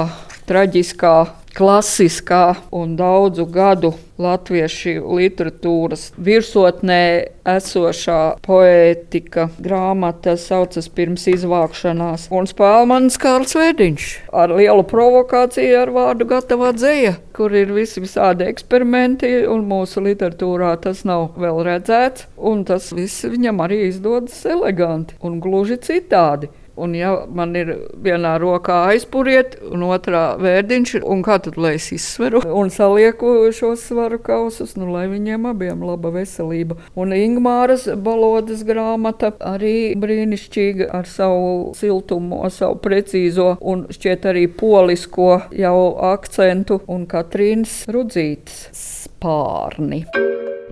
traģiskā 0.49 1.17
klasiskā 1.53 2.55
un 2.73 2.97
daudzu 2.97 3.45
gadu 3.53 3.93
latviešu 4.23 5.03
literatūras 5.19 6.11
virsotnē 6.17 7.03
esošā 7.49 8.19
poētika 8.45 9.49
grāmata 9.63 10.37
saucas 10.41 10.89
pirms 10.95 11.27
izvākšanās. 11.33 12.29
Un 12.33 12.49
spēlmanis 12.49 13.19
Kārls 13.21 13.57
Vēdiņš 13.59 14.09
ar 14.43 14.55
lielu 14.57 14.87
provokāciju 14.89 15.81
ar 15.83 15.93
vārdu 15.97 16.29
gatavā 16.31 16.73
dzēja, 16.77 17.17
kur 17.37 17.55
ir 17.57 17.75
visi 17.75 18.05
visādi 18.05 18.47
eksperimenti, 18.49 19.35
un 19.51 19.67
mūsu 19.69 20.05
literatūrā 20.07 20.77
tas 20.85 21.05
nav 21.09 21.33
vēl 21.43 21.63
redzēts, 21.69 22.29
un 22.39 22.65
tas 22.69 22.93
viss 22.95 23.27
viņam 23.27 23.65
arī 23.67 23.87
izdodas 23.91 24.45
eleganti 24.47 25.19
un 25.21 25.41
gluži 25.43 25.81
citādi. 25.83 26.53
Un, 26.77 26.95
ja 26.97 27.13
man 27.29 27.53
ir 27.59 27.71
vienā 28.01 28.39
rokā 28.41 28.79
aizpūriet, 28.93 29.59
un 29.69 29.85
otrā 29.91 30.39
vērdiņš, 30.41 30.95
un 31.05 31.21
kā 31.25 31.37
tad 31.45 31.59
lai 31.61 31.75
es 31.77 31.91
izsveru 31.93 32.41
un 32.49 32.73
salieku 32.73 33.51
šos 33.53 33.85
svaru 33.91 34.17
kausus, 34.23 34.73
nu, 34.81 34.89
lai 34.95 35.05
viņiem 35.13 35.51
abiem 35.51 35.85
laba 35.85 36.13
veselība. 36.15 36.79
Un 36.97 37.13
Ingmāras 37.17 37.85
balodas 37.93 38.65
grāmata 38.69 39.35
arī 39.53 39.93
brīnišķīga 40.01 40.89
ar 40.97 41.09
savu 41.11 41.75
siltumu, 41.77 42.41
ar 42.47 42.55
savu 42.55 42.81
precīzo 42.81 43.53
un 43.61 43.87
šķiet 43.93 44.29
arī 44.33 44.47
polisko 44.49 45.31
jau 45.53 45.77
akcentu 46.13 46.81
un 46.89 47.05
Katrīnas 47.11 47.83
Rudzītes 47.93 48.71
spārni. 48.73 50.07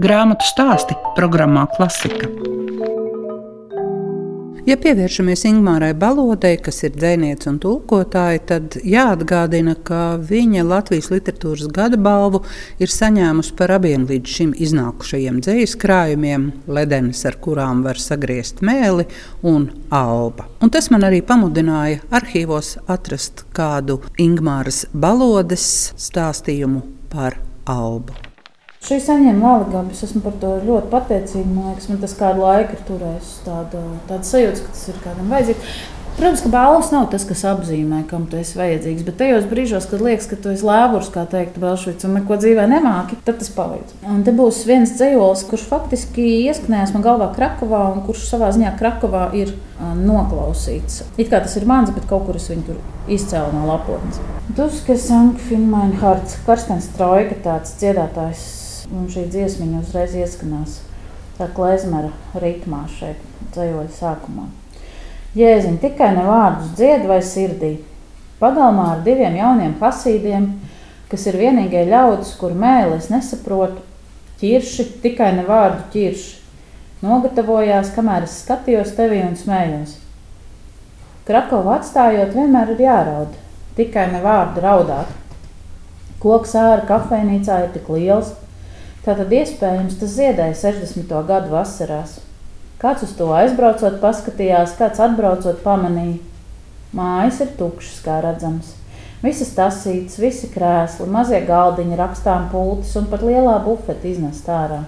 Grāmatu 0.00 0.49
stāsti 0.49 0.97
programmā 1.12 1.66
Klasika. 1.76 2.40
Ja 4.71 4.77
pievēršamies 4.79 5.41
Ingūrai 5.49 5.95
Balodai, 5.99 6.53
kas 6.62 6.77
ir 6.87 6.93
dzēniece 6.95 7.49
un 7.50 7.57
tulkotāja, 7.59 8.43
tad 8.53 8.77
jāatgādina, 8.87 9.73
ka 9.75 10.15
viņa 10.29 10.62
Latvijas 10.62 11.09
literatūras 11.11 11.67
gada 11.75 11.99
balvu 11.99 12.45
ir 12.79 12.93
saņēmusi 12.95 13.57
par 13.59 13.75
abiem 13.81 14.05
līdz 14.07 14.37
šim 14.37 14.55
iznākušajiem 14.55 15.43
dzīslu 15.43 15.83
krājumiem, 15.83 16.47
ledenis, 16.71 17.25
ar 17.27 17.41
kurām 17.43 17.83
var 17.89 17.99
sagriezt 17.99 18.62
mēli, 18.62 19.09
un 19.43 19.73
alba. 19.91 20.47
Un 20.62 20.71
tas 20.71 20.93
man 20.95 21.09
arī 21.09 21.19
pamudināja 21.27 22.05
arhīvos 22.15 22.77
atrast 22.87 23.49
kādu 23.57 23.99
Ingūras 24.23 24.85
Balodes 24.95 25.71
stāstījumu 25.99 26.87
par 27.11 27.43
albu. 27.67 28.30
Šī 28.81 28.97
saņēma 29.05 29.45
Lālagabu. 29.45 29.93
Es 29.93 30.03
esmu 30.07 30.23
par 30.25 30.37
to 30.41 30.55
ļoti 30.65 30.89
pateicīga. 30.91 31.47
Man 31.53 31.71
liekas, 31.71 31.89
man 31.93 31.99
tas 32.01 32.17
kādu 32.17 32.47
laiku 32.47 32.79
ir 32.79 32.85
turējis 32.89 33.33
tādu, 33.45 33.81
tādu 34.09 34.29
sajūtu, 34.29 34.63
ka 34.65 34.77
tas 34.77 34.85
ir 34.89 35.01
kādam 35.05 35.33
vajadzīgs. 35.35 35.81
Protams, 36.17 36.41
ka 36.45 36.51
balvas 36.53 36.89
nav 36.93 37.07
tas, 37.13 37.23
kas 37.25 37.45
apzīmē, 37.49 38.03
kam 38.11 38.25
tu 38.29 38.37
esi 38.41 38.59
vajadzīgs. 38.59 39.05
Bet 39.07 39.19
tajos 39.21 39.47
brīžos, 39.49 39.87
kad 39.89 40.03
liekas, 40.05 40.27
ka 40.29 40.37
tu 40.37 40.51
esi 40.53 40.67
lēvurs, 40.67 41.09
kā 41.15 41.23
teikt, 41.33 41.57
Belšvits, 41.63 42.05
un 42.09 42.17
neko 42.19 42.37
dzīvē 42.41 42.67
nemāki, 42.69 43.17
tad 43.25 43.39
tas 43.41 43.53
palīdz. 43.57 43.95
Un 44.11 44.25
te 44.27 44.35
būs 44.37 44.59
viens 44.69 44.93
dzīslis, 44.97 45.47
kurš 45.49 45.65
faktiski 45.71 46.27
ieskanējās 46.51 46.93
man 46.97 47.05
galvā 47.07 47.31
Krakovā, 47.37 47.83
un 47.95 48.05
kurš 48.05 48.27
savā 48.33 48.51
ziņā 48.57 48.75
Krakovā 48.81 49.27
ir 49.39 49.55
noklausīts. 49.81 51.07
It 51.17 51.33
kā 51.33 51.41
tas 51.45 51.57
ir 51.61 51.69
mans, 51.69 51.93
bet 51.97 52.09
kaut 52.11 52.27
kur 52.29 52.41
es 52.41 52.51
viņu 52.53 52.69
tur 52.69 52.81
izcēlu 53.09 53.57
no 53.57 53.69
lapotnes. 53.71 54.21
Duske 54.57 55.01
Sankfinmeinhards, 55.01 56.41
Karstens 56.45 56.91
Trojka, 56.97 57.39
tāds 57.47 57.79
dziedātājs 57.81 58.60
un 58.95 59.11
šī 59.11 59.27
dziesmiņa 59.31 59.83
uzreiz 59.85 60.17
ieskanās 60.19 60.81
tā 61.39 61.49
klezmera 61.57 62.11
ritmā 62.43 62.85
šeit 62.93 63.21
dzējoļa 63.55 63.93
sākumā. 63.97 64.49
Jēziņ 65.39 65.79
tikai 65.81 66.11
ne 66.17 66.27
vārdus 66.27 66.75
dzied 66.77 67.07
vai 67.09 67.21
sirdī. 67.25 67.77
Pagalmā 68.41 68.87
ar 68.97 69.05
diviem 69.07 69.37
jauniem 69.39 69.77
hasīdiem, 69.81 70.49
kas 71.11 71.27
ir 71.31 71.39
vienīgie 71.39 71.85
ļaudis, 71.89 72.35
kur 72.41 72.57
mēlis 72.57 73.11
nesaprotu, 73.13 73.83
ķirši, 74.41 74.87
tikai 75.05 75.31
ne 75.37 75.47
vārdu 75.49 75.87
ķirši. 75.95 76.37
Nogatavojās, 77.01 77.95
kamēr 77.95 78.27
es 78.27 78.41
skatījos 78.43 78.93
tevi 78.97 79.23
un 79.25 79.37
smējos. 79.39 79.95
Krakovu 81.29 81.73
atstājot, 81.77 82.35
vienmēr 82.35 82.75
ir 82.75 82.85
jāraud, 82.85 83.37
tikai 83.79 84.09
ne 84.13 84.21
vārdu 84.25 84.65
raudāt. 84.65 85.17
Koks 86.21 86.53
ārā 86.59 86.85
kafejnīcā 86.89 87.63
ir 87.65 87.71
tik 87.77 87.89
liels, 87.95 88.35
Tātad 89.00 89.30
iespējams 89.33 89.97
tas 89.97 90.12
ziedēja 90.12 90.57
60. 90.61 91.14
gadu 91.28 91.54
vasarās. 91.54 92.19
Kāds 92.80 93.07
uz 93.07 93.14
to 93.16 93.30
aizbraucot, 93.33 93.97
paskatījās, 94.02 94.75
kāds 94.76 95.00
atbraucot, 95.00 95.62
pamanīja. 95.64 96.19
Mājas 96.97 97.38
ir 97.45 97.54
tukšas, 97.57 98.00
kā 98.04 98.19
redzams. 98.25 98.75
Visas 99.21 99.52
tasītas, 99.57 100.16
visi 100.21 100.49
krēsli, 100.52 101.07
mazie 101.12 101.42
galdiņi, 101.49 101.97
rakstām 101.97 102.49
pultis 102.52 102.92
un 102.97 103.09
pat 103.09 103.25
lielā 103.25 103.59
bufete 103.64 104.09
iznest 104.09 104.49
ārā. 104.49 104.83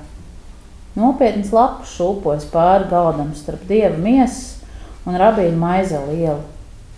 Nopietnas 0.97 1.53
lapas 1.53 1.93
šūpojas 1.97 2.45
pāri 2.53 2.89
galdam 2.91 3.31
starp 3.37 3.65
dieva 3.69 3.97
miesas 3.97 4.59
un 5.09 5.17
rabīnu 5.21 5.57
maize 5.61 6.01
lielu. 6.09 6.41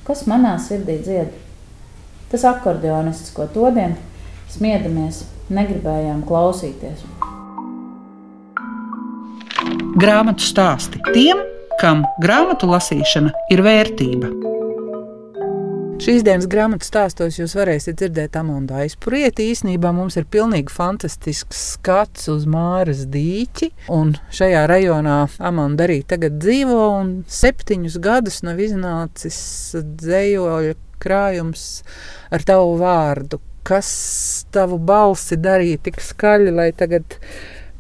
Kas 0.06 0.24
manā 0.30 0.56
sirdī 0.62 0.98
dzied? 1.02 1.30
Tas 2.32 2.46
akordeonists, 2.50 3.30
ko 3.34 3.46
todien 3.54 3.94
smiedamies 4.54 5.24
negribējām 5.52 6.24
klausīties. 6.28 7.04
Grāmatu 10.00 10.42
stāsti 10.42 10.98
tiem, 11.14 11.38
kam 11.80 12.02
grāmatu 12.22 12.68
lasīšana 12.70 13.30
ir 13.54 13.62
vērtība. 13.64 14.32
Šīs 16.04 16.24
dienas 16.26 16.48
grāmatas 16.50 16.90
stāstos 16.90 17.36
jūs 17.38 17.54
varēsiet 17.54 18.00
dzirdēt 18.00 18.34
Amondu 18.36 18.74
aizpurieti. 18.76 19.46
Īsnībā 19.54 19.92
mums 19.94 20.18
ir 20.18 20.26
pilnīgi 20.28 20.74
fantastisks 20.74 21.60
skats 21.76 22.26
uz 22.32 22.48
Māras 22.50 23.04
dīķi. 23.08 23.70
Un 23.94 24.12
šajā 24.34 24.66
rajonā 24.68 25.20
Amonda 25.38 25.86
arī 25.86 26.00
tagad 26.10 26.36
dzīvo 26.42 26.82
un 26.98 27.14
septiņus 27.30 28.00
gadus 28.02 28.42
nav 28.44 28.60
iznācis 28.66 29.38
dzējoļa 30.02 30.76
krājums 31.04 31.66
ar 32.34 32.44
tavu 32.50 32.74
vārdu 32.82 33.40
kas 33.64 33.90
tavu 34.54 34.78
balsi 34.78 35.38
darīja 35.40 35.80
tik 35.88 36.00
skaļi, 36.04 36.52
lai 36.54 36.70
tagad 36.76 37.16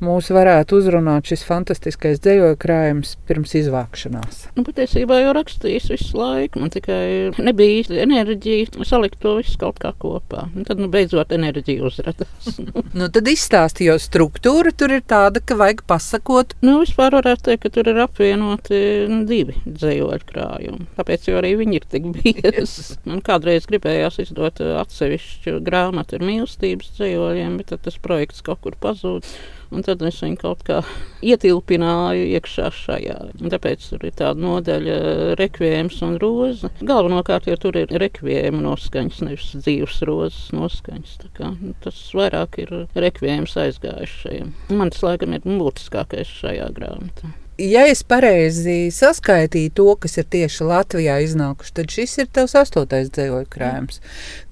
mūs 0.02 0.30
varētu 0.34 0.78
uzrunāt 0.80 1.28
šis 1.30 1.44
fantastiskais 1.46 2.20
dzīslu 2.24 2.56
krājums 2.60 3.14
pirms 3.28 3.54
izvākšanās? 3.58 4.40
Nu, 4.56 4.64
patiesībā 4.66 5.20
jau 5.20 5.34
rakstījis 5.36 5.90
visu 5.92 6.18
laiku. 6.18 6.62
Man 6.62 6.72
tikai 6.74 7.34
nebija 7.38 8.02
enerģija 8.04 8.84
salikt 8.86 9.20
to 9.22 9.36
visu 9.38 9.58
kaut 9.60 9.78
kā 9.82 9.92
kopā. 10.00 10.48
Un 10.54 10.66
tad, 10.68 10.80
nu, 10.82 10.88
beidzot, 10.92 11.32
enerģija 11.34 11.86
uzrādījās. 11.88 12.60
nu, 12.98 13.08
tad 13.14 13.30
izstāstīja, 13.30 13.94
jo 13.94 14.02
struktūra 14.02 14.74
tur 14.74 14.96
ir 14.96 15.04
tāda, 15.06 15.42
ka 15.44 15.58
vajag 15.60 15.84
pasakot. 15.90 16.56
Nu, 16.64 16.80
vispār 16.82 17.18
varētu 17.18 17.50
teikt, 17.50 17.64
ka 17.66 17.74
tur 17.78 17.90
ir 17.92 18.02
apvienoti 18.04 18.82
divi 19.28 19.58
dzīslu 19.66 20.20
krājumi. 20.28 20.88
Tāpēc 20.98 21.28
arī 21.34 21.54
viņi 21.60 21.80
ir 21.80 21.88
tik 21.90 22.08
biezi. 22.14 22.98
Man 23.08 23.22
kādreiz 23.24 23.68
gribējās 23.70 24.20
izdot 24.24 24.62
atsevišķu 24.64 25.58
grāmatu 25.64 26.18
ar 26.18 26.26
mīlestības 26.26 26.94
dzīsloļiem, 26.98 27.58
bet 27.60 27.74
tas 27.84 28.00
projekts 28.02 28.44
kaut 28.44 28.62
kur 28.64 28.78
pazūd. 28.80 29.28
Un 29.72 29.84
tad 29.86 30.02
es 30.06 30.20
viņu 30.22 30.38
kaut 30.40 30.64
kā 30.66 30.80
ietilpināju 31.24 32.26
iekšā 32.36 32.70
šajā. 32.74 33.18
Un 33.40 33.52
tāpēc 33.52 33.86
tur 33.90 34.04
ir 34.08 34.16
tāda 34.18 34.40
nodaļa, 34.44 34.96
rekvijams 35.40 36.00
un 36.06 36.18
roze. 36.22 36.70
Galvenokārt 36.84 37.48
jau 37.50 37.56
tur 37.66 37.78
ir 37.80 37.94
rekvijama 38.02 38.64
noskaņas, 38.64 39.22
nevis 39.28 39.52
dzīves 39.56 40.02
rozes 40.08 40.42
noskaņas. 40.56 41.16
Kā, 41.36 41.54
nu, 41.60 41.76
tas 41.84 42.02
vairāk 42.16 42.60
ir 42.64 42.74
rekvijams 42.98 43.56
aizgājušajiem. 43.64 44.52
Man 44.74 44.92
tas 44.94 45.06
laikam 45.06 45.36
ir 45.36 45.46
būtiskākais 45.46 46.36
šajā 46.42 46.68
grāmatā 46.76 47.34
ja 47.60 47.84
es 47.90 48.02
pareizi 48.06 48.90
saskaitīju 48.94 49.72
to, 49.78 49.86
kas 50.02 50.18
ir 50.18 50.26
tieši 50.30 50.66
Latvijā 50.68 51.18
iznākuši, 51.24 51.74
tad 51.78 51.94
šis 51.94 52.16
ir 52.22 52.30
tavs 52.34 52.56
astotais 52.58 53.10
dzīvoļu 53.14 53.50
krājums. 53.52 54.00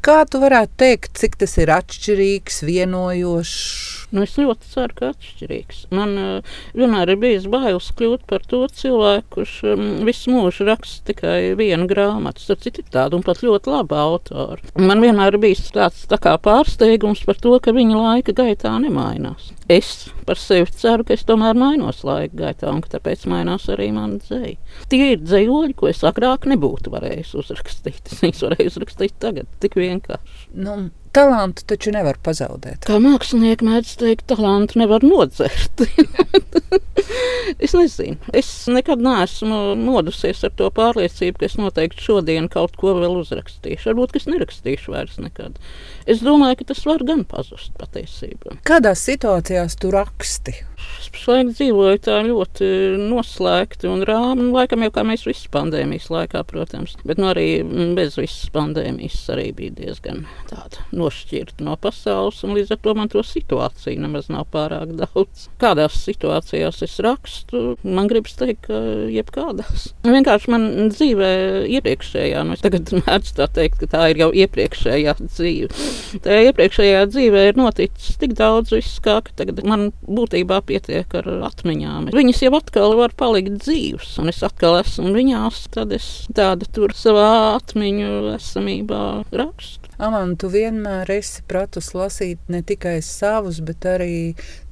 Kā 0.03 0.25
tu 0.27 0.41
varētu 0.43 0.73
teikt, 0.83 1.13
cik 1.21 1.37
tas 1.39 1.53
ir 1.63 1.71
atšķirīgs, 1.71 2.57
vienojošs? 2.67 3.59
Nu, 4.13 4.25
es 4.27 4.35
ļoti 4.35 4.67
ceru, 4.69 4.97
ka 4.99 5.11
atšķirīgs. 5.13 5.85
Man 5.95 6.17
uh, 6.19 6.57
vienmēr 6.77 7.15
ir 7.15 7.21
bijis 7.23 7.47
bailes 7.49 7.87
kļūt 7.97 8.27
par 8.29 8.43
to 8.51 8.65
cilvēku, 8.81 9.29
kurš 9.39 9.53
um, 9.71 9.85
visu 10.05 10.35
mūžu 10.35 10.67
raksta 10.67 11.13
tikai 11.13 11.55
vienu 11.57 11.87
grāmatu. 11.89 12.43
Starp 12.43 12.67
citu, 12.67 12.83
tādu 12.93 13.21
un 13.21 13.25
pat 13.25 13.45
ļoti 13.47 13.73
labu 13.73 13.97
autoru. 13.97 14.75
Man 14.77 15.01
vienmēr 15.01 15.39
ir 15.39 15.45
bijis 15.47 15.71
tāds 15.73 16.03
tā 16.11 16.19
kā 16.21 16.35
pārsteigums 16.45 17.23
par 17.29 17.39
to, 17.41 17.55
ka 17.63 17.73
viņa 17.73 18.03
laika 18.03 18.35
gaitā 18.43 18.75
nemainās. 18.83 19.53
Es 19.73 20.11
par 20.27 20.37
sevi 20.37 20.69
ceru, 20.77 21.07
ka 21.07 21.15
es 21.17 21.25
tomēr 21.25 21.57
mainos 21.57 22.03
laika 22.05 22.37
gaitā, 22.43 22.69
un 22.75 22.83
tāpēc 22.85 23.25
mainās 23.31 23.71
arī 23.73 23.89
mana 23.95 24.19
dzēja. 24.21 24.59
Tie 24.93 25.13
ir 25.15 25.23
dzējoļi, 25.23 25.77
ko 25.79 25.89
es 25.89 26.03
agrāk 26.05 26.45
nebūtu 26.51 26.93
varējis 26.93 27.33
uzrakstīt. 27.41 28.03
Es 28.13 28.21
viņus 28.21 28.43
varēju 28.45 28.71
uzrakstīt 28.75 29.15
tagad, 29.23 29.49
tik 29.63 29.79
vienkārši. 29.93 30.51
Nu, 30.67 30.77
Talantu 31.13 31.67
taču 31.69 31.93
nevar 31.93 32.17
pazaudēt. 32.25 32.87
Kā 32.89 32.97
mākslinieks 33.03 33.67
mēdz 33.67 33.97
teikt, 34.01 34.27
talantu 34.33 34.81
nevar 34.81 35.05
nodzert. 35.05 35.85
Es 37.63 37.75
nezinu. 37.77 38.17
Es 38.35 38.49
nekad 38.71 39.03
neesmu 39.03 39.75
modusies 39.79 40.43
ar 40.47 40.53
to 40.57 40.69
pārliecību, 40.75 41.41
ka 41.41 41.47
es 41.49 41.57
noteikti 41.61 42.05
šodien 42.07 42.49
kaut 42.53 42.77
ko 42.81 42.95
vēl 42.99 43.19
uzrakstīšu. 43.21 43.91
Varbūt 43.91 44.17
es 44.19 44.29
nerakstīšu 44.31 44.95
vairs 44.95 45.19
nekad. 45.23 45.59
Es 46.11 46.23
domāju, 46.25 46.61
ka 46.61 46.71
tas 46.73 46.83
var 46.89 47.05
gan 47.07 47.25
pazust 47.29 47.75
patiesībā. 47.81 48.57
Kādās 48.67 49.05
situācijās 49.07 49.77
tu 49.83 49.93
raksti? 49.95 50.57
Es 50.99 51.11
pašlaik 51.15 51.53
dzīvoju 51.53 52.01
tā 52.03 52.19
ļoti 52.27 52.69
noslēgti 52.99 53.91
un 53.91 54.03
rāmi. 54.09 54.49
Nu, 54.49 54.51
laikam 54.57 54.83
jau 54.87 54.93
kā 54.95 55.05
mēs 55.07 55.27
visi 55.29 55.51
pandēmijas 55.53 56.09
laikā, 56.13 56.43
protams. 56.49 56.97
Bet 57.07 57.21
nu, 57.23 57.29
arī 57.31 57.47
bez 57.97 58.19
visas 58.19 58.51
pandēmijas 58.55 59.21
arī 59.35 59.51
bija 59.57 59.77
diezgan 59.79 60.25
tāda 60.51 60.83
nošķirta 61.03 61.67
no 61.67 61.77
pasaules. 61.81 62.41
Līdz 62.43 62.75
ar 62.75 62.81
to 62.85 62.95
man 62.99 63.11
to 63.13 63.23
situāciju 63.27 64.03
nemaz 64.03 64.29
nav 64.33 64.49
pārāk 64.53 64.95
daudz. 64.99 65.49
Kādās 65.63 65.99
situācijās 66.07 66.83
es 66.87 66.99
rakstu? 67.05 67.77
Man 67.83 68.11
gribas 68.11 68.37
teikt, 68.39 68.67
ka 68.69 68.79
jebkādās. 69.13 69.91
Vienkārši 70.07 70.53
man 70.53 70.67
dzīvē 70.93 71.33
iepriekšējā, 71.79 72.43
nu 72.47 72.57
es 72.57 72.65
tagad 72.65 72.93
mēdzu 73.01 73.37
tā 73.39 73.49
teikt, 73.59 73.81
ka 73.83 73.91
tā 73.97 74.05
ir 74.13 74.23
jau 74.23 74.31
iepriekšējā 74.45 75.17
dzīve. 75.23 75.71
Tajā 76.25 76.49
iepriekšējā 76.51 77.05
dzīvē 77.13 77.45
ir 77.51 77.61
noticis 77.61 78.19
tik 78.21 78.37
daudz 78.39 78.75
viss, 78.75 79.01
kā 79.03 79.19
tagad 79.39 79.63
man 79.67 79.91
būtībā 80.07 80.61
pietiek 80.69 81.17
ar 81.21 81.29
atmiņām. 81.49 82.11
Viņas 82.15 82.45
jau 82.47 82.55
atkal 82.59 82.97
var 82.99 83.15
palikt 83.19 83.61
dzīves, 83.63 84.17
un 84.23 84.33
es 84.33 84.43
atkal 84.47 84.79
esmu 84.81 85.13
viņās, 85.17 85.65
tad 85.75 85.95
es 85.97 86.09
tādu 86.37 86.69
tur 86.75 86.95
savā 86.97 87.57
atmiņu 87.57 88.35
esamībā 88.37 89.03
rakstu. 89.33 89.82
Amanda, 90.03 90.35
tu 90.43 90.49
vienmēr 90.51 91.11
esi 91.15 91.45
pratus 91.47 91.93
lasīt 91.95 92.49
ne 92.51 92.59
tikai 92.67 92.97
savus, 93.07 93.61
bet 93.63 93.87
arī 93.87 94.15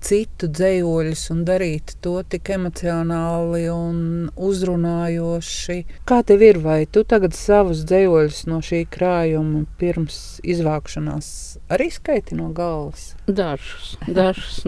citu 0.05 0.49
dzējoļus 0.51 1.23
un 1.35 1.45
darīt 1.49 1.95
to 2.05 2.17
tik 2.29 2.51
emocionāli 2.57 3.67
un 3.73 4.01
uzrunājoši. 4.37 5.79
Kā 6.09 6.21
tev 6.27 6.45
ir, 6.47 6.61
vai 6.65 6.85
tu 6.91 7.05
tagad 7.09 7.37
savus 7.37 7.85
dzējoļus 7.89 8.43
no 8.51 8.61
šī 8.65 8.83
krājuma 8.91 9.65
pirms 9.81 10.41
izvākšanās 10.47 11.31
arī 11.71 11.91
skaiti 11.93 12.39
no 12.39 12.51
galvas? 12.57 13.13
Dažus, 13.31 13.95
dažus. 14.09 14.63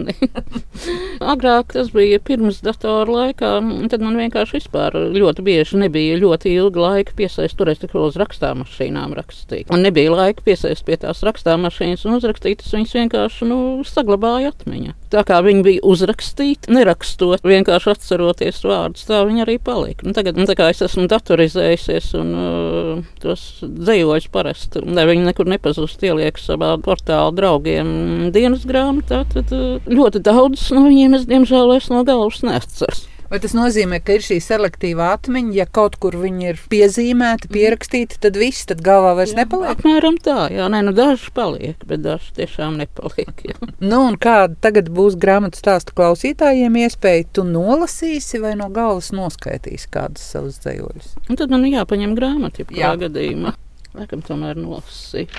Agrāk 1.33 1.73
tas 1.75 1.91
bija 1.93 2.19
pirms 2.23 2.61
datora 2.63 3.09
laikā, 3.09 3.51
tad 3.91 4.03
man 4.05 4.19
vienkārši 4.19 4.59
vispār 4.61 4.95
ļoti 5.15 5.45
bieži 5.45 5.81
nebija 5.81 6.19
ļoti 6.21 6.53
ilga 6.53 6.85
laika 6.87 7.17
piesaistīt, 7.17 7.57
turēs 7.59 7.81
tikai 7.81 8.01
uz 8.05 8.17
rakstāmašīnām 8.21 9.17
rakstīt. 9.17 9.71
Un 9.73 9.83
nebija 9.85 10.13
laika 10.13 10.45
piesaistīt 10.45 10.85
pie 10.87 10.99
tās 11.03 11.23
rakstāmašīnas 11.25 12.05
un 12.07 12.17
uzrakstīt, 12.19 12.63
es 12.63 12.73
viņus 12.75 12.95
vienkārši 12.99 13.47
nu, 13.49 13.59
saglabāju 13.87 14.51
atmiņā. 14.53 14.95
Tā 15.13 15.22
kā 15.27 15.39
viņi 15.45 15.63
bija 15.65 15.83
uzrakstīti, 15.87 16.71
nerakstot, 16.73 17.45
vienkārši 17.47 17.91
atceroties 17.93 18.61
vārdus, 18.65 19.05
tā 19.07 19.21
viņi 19.27 19.45
arī 19.45 19.57
palika. 19.63 20.07
Nu, 20.07 20.15
tagad, 20.15 20.39
nu, 20.39 20.47
es 20.47 20.83
esmu 20.85 21.07
datorizējusies 21.11 22.11
un 22.19 22.33
uh, 22.33 23.05
tos 23.23 23.45
dzējoļus 23.63 24.29
parasti, 24.33 24.83
lai 24.83 25.07
viņi 25.09 25.27
nekur 25.29 25.49
nepazust, 25.51 26.03
ieliek 26.03 26.39
savā 26.41 26.73
portāla 26.83 27.33
draugiem 27.35 28.29
dienas 28.35 28.67
grāmatā, 28.69 29.23
tad 29.33 29.55
uh, 29.55 29.79
ļoti 29.87 30.23
daudz 30.23 30.69
no 30.75 30.87
viņiem 30.89 31.19
es 31.19 31.27
diemžēl 31.29 31.73
vairs 31.73 31.91
no 31.93 32.03
galvas 32.07 32.43
neatceros. 32.45 33.07
Vai 33.33 33.39
tas 33.41 33.55
nozīmē, 33.57 33.97
ka 34.05 34.13
ir 34.13 34.21
šī 34.21 34.35
selektīva 34.45 35.07
atmiņa, 35.15 35.53
ja 35.57 35.65
kaut 35.65 35.95
kur 35.97 36.13
viņi 36.21 36.51
ir 36.51 36.59
piezīmēti, 36.69 37.47
pierakstīti, 37.49 38.19
tad 38.21 38.35
viss 38.37 38.67
tad 38.69 38.83
galvā 38.85 39.15
vairs 39.17 39.31
jā, 39.33 39.39
nepaliek? 39.39 39.71
Apmēram 39.73 40.19
tā, 40.21 40.35
jā, 40.53 40.67
nē, 40.69 40.83
nu 40.85 40.93
daži 40.93 41.31
paliek, 41.33 41.81
bet 41.89 42.03
daži 42.03 42.29
tiešām 42.37 42.77
nepaliek. 42.77 43.41
Jā. 43.49 43.57
nu, 43.89 44.03
un 44.11 44.19
kāda 44.21 44.53
tagad 44.61 44.93
būs 44.93 45.17
grāmatu 45.17 45.57
stāstu 45.57 45.97
klausītājiem 45.97 46.77
iespēja, 46.83 47.25
tu 47.39 47.47
nolasīsi 47.49 48.43
vai 48.45 48.53
no 48.61 48.69
galvas 48.69 49.09
noskaitīsi 49.17 49.89
kādus 49.97 50.29
savus 50.35 50.61
dzējoļus? 50.61 51.17
Un 51.25 51.41
tad 51.41 51.57
man 51.57 51.65
jāpaņem 51.65 52.13
grāmata, 52.21 52.69
ja 52.69 52.93
gadījumā. 53.01 53.57
Laikam 53.97 54.21
tomēr 54.29 54.61
nolasīt. 54.61 55.33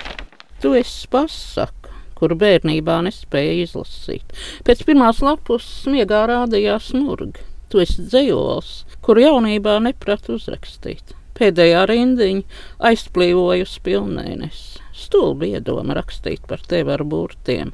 Tu 0.58 0.74
esi 0.82 1.06
pasaka 1.14 1.94
kuru 2.18 2.42
bērnībā 2.42 3.04
nespēja 3.06 3.54
izlasīt. 3.68 4.38
Pēc 4.66 4.82
pirmās 4.82 5.22
lapus 5.22 5.70
smiegā 5.86 6.26
rādījās 6.34 6.90
murgi. 6.98 7.53
Esi 7.82 8.04
dzējols, 8.06 8.70
kuru 9.04 9.24
jaunībā 9.24 9.78
nepratu 9.82 10.36
uzrakstīt. 10.38 11.14
Pēdējā 11.34 11.82
rindiņa 11.90 12.60
aizplīvoja 12.90 13.66
uz 13.66 13.74
pilnēnesi. 13.82 14.82
Stulbi 14.94 15.50
iedoma 15.56 15.96
rakstīt 15.98 16.44
par 16.46 16.62
tevi 16.70 16.94
ar 16.94 17.02
burtiem. 17.02 17.72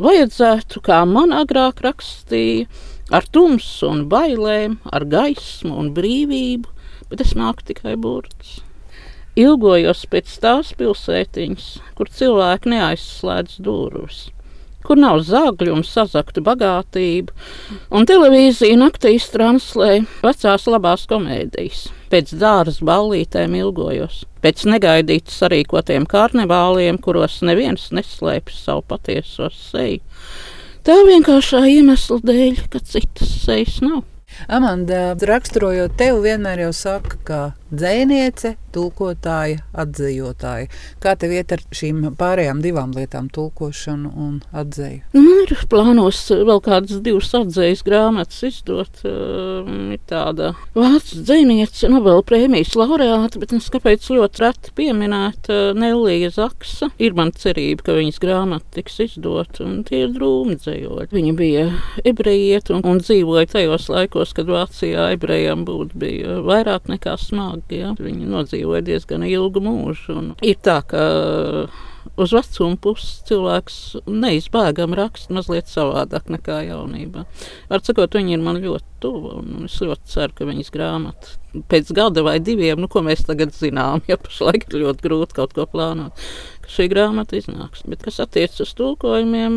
Vajadzētu, 0.00 0.80
kā 0.84 1.02
man 1.06 1.34
agrāk 1.36 1.84
rakstīja, 1.84 2.66
ar 3.12 3.28
tumsu 3.30 3.90
un 3.92 4.06
bailēm, 4.10 4.78
ar 4.90 5.04
gaismu 5.04 5.76
un 5.82 5.92
brīvību, 5.94 6.72
bet 7.10 7.22
es 7.26 7.34
māku 7.38 7.68
tikai 7.68 7.94
burts. 8.00 8.62
Ilgojos 9.38 10.06
pēc 10.10 10.38
tās 10.40 10.72
pilsētiņas, 10.78 11.68
kur 11.98 12.10
cilvēki 12.10 12.72
neaizslēdz 12.72 13.60
durvis 13.66 14.24
kur 14.84 15.00
nav 15.00 15.22
zāģļu 15.26 15.74
un 15.74 15.84
sazaktu 15.86 16.44
bagātību, 16.44 17.34
un 17.94 18.08
televīzija 18.08 18.78
naktīs 18.80 19.30
translē 19.32 20.04
vecās 20.22 20.68
labās 20.70 21.06
komēdijas. 21.10 21.86
Pēc 22.12 22.34
dārza 22.38 22.84
ballītēm 22.86 23.56
ilgojos, 23.58 24.22
pēc 24.44 24.66
negaidītas 24.70 25.40
sarīkotiem 25.42 26.06
karnevāliem, 26.10 27.00
kuros 27.02 27.40
neviens 27.42 27.88
neslēpj 27.96 28.54
savu 28.54 28.84
patieso 28.92 29.50
seju. 29.56 30.02
Tā 30.84 30.98
vienkāršā 31.08 31.64
iemesla 31.72 32.20
dēļ, 32.28 32.66
ka 32.70 32.84
citas 32.84 33.30
sejas 33.46 33.80
nav. 33.80 34.04
Amanda, 34.48 35.14
raksturojot 35.18 35.96
tevi, 35.98 36.22
vienmēr 36.28 36.66
jau 36.66 36.72
saka, 36.76 37.18
ka 37.24 37.40
dzēniece, 37.74 38.54
tulkotāja, 38.74 39.62
atzījotāja. 39.78 40.68
Kā 41.02 41.14
tev 41.18 41.34
iet 41.34 41.52
ar 41.54 41.62
šīm 41.74 42.02
pārējām 42.18 42.60
divām 42.64 42.94
lietām, 42.96 43.28
tulkošanu 43.34 44.10
un 44.10 44.38
atzēju? 44.54 45.04
Nu, 45.14 45.34
ir 45.44 45.54
plānos 45.70 46.20
vēl 46.30 46.62
kādas 46.64 47.02
divas 47.04 47.30
atzējas 47.38 47.84
grāmatas 47.86 48.40
izdot. 48.48 49.02
Uh, 49.06 49.92
ir 49.94 50.02
tāda 50.10 50.52
vācu 50.76 51.22
dzēniece, 51.22 51.90
Nobela 51.92 52.24
prēmijas 52.26 52.74
laureāta, 52.78 53.40
bet 53.42 53.54
es 53.56 53.70
kāpēc 53.72 54.08
ļoti 54.14 54.44
reti 54.44 54.74
pieminēt 54.78 55.50
uh, 55.52 55.70
Nelija 55.78 56.32
Zaksa. 56.34 56.90
Ir 57.02 57.16
man 57.18 57.34
cerība, 57.36 57.88
ka 57.88 57.98
viņas 57.98 58.20
grāmata 58.22 58.78
tiks 58.78 59.00
izdot, 59.06 59.60
un 59.64 59.82
tie 59.86 60.04
ir 60.06 60.14
drūmi 60.16 60.58
dzējoļi. 60.62 61.10
Viņa 61.14 61.36
bija 61.38 61.66
ebrejiet 62.06 62.72
un, 62.74 62.82
un 62.88 63.02
dzīvoja 63.02 63.50
tajos 63.54 63.90
laikos, 63.92 64.23
kad 64.32 64.48
Vācijā 64.48 65.10
ebrejiem 65.14 65.66
būtu 65.68 65.98
bija 66.00 66.38
vairāk 66.46 66.88
nekā 66.88 67.18
smagi. 67.20 67.82
Ja? 67.82 67.92
Viņi 67.98 68.30
nodzīvoja 68.30 68.84
diezgan 68.86 69.26
ilgu 69.28 69.60
mūžu. 69.64 70.16
Ir 70.46 70.56
tā, 70.64 70.80
ka 70.88 71.02
uz 72.20 72.34
vecuma 72.34 72.78
puses 72.80 73.22
cilvēks 73.28 73.78
neizbēgami 74.08 74.98
raksta 74.98 75.34
mazliet 75.34 75.70
savādāk 75.70 76.30
nekā 76.32 76.60
jaunībā. 76.68 77.24
Var 77.70 77.84
sakot, 77.84 78.14
viņi 78.14 78.36
ir 78.36 78.44
man 78.44 78.60
ļoti 78.62 79.00
tuvu, 79.02 79.38
un 79.40 79.68
es 79.68 79.80
ļoti 79.82 80.12
ceru, 80.14 80.36
ka 80.38 80.48
viņas 80.48 80.72
grāmata 80.74 81.38
pēc 81.70 81.92
gada 81.94 82.24
vai 82.26 82.38
diviem, 82.42 82.80
nu, 82.82 82.88
ko 82.90 83.04
mēs 83.06 83.24
tagad 83.28 83.54
zinām, 83.54 84.02
ja 84.10 84.18
pašlaik 84.20 84.66
ir 84.70 84.84
ļoti 84.84 85.06
grūti 85.06 85.36
kaut 85.36 85.54
ko 85.56 85.66
plānot, 85.70 86.24
šī 86.70 86.88
grāmata 86.92 87.36
iznāks. 87.38 87.84
Bet, 87.88 88.02
kas 88.04 88.20
attiecas 88.22 88.62
uz 88.64 88.72
tulkojumiem, 88.78 89.56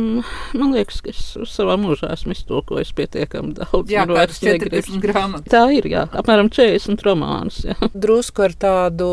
man 0.58 0.74
liekas, 0.76 1.02
ka 1.04 1.12
es 1.14 1.22
savā 1.52 1.78
mūžā 1.80 2.12
esmu 2.16 2.36
iztulkojis 2.36 2.94
pietiekami 2.98 3.56
daudz. 3.58 3.92
Jā, 3.92 4.06
kāds 4.10 4.42
40 4.44 5.02
grāmatas. 5.04 5.50
Tā 5.52 5.64
ir, 5.76 5.88
jā, 5.92 6.06
apmēram 6.18 6.52
40 6.54 7.06
romānus. 7.08 7.62
Jā. 7.68 7.78
Drusku 7.94 8.46
ar 8.48 8.56
tādu 8.58 9.10